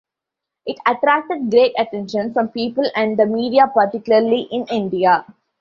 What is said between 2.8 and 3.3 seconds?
and the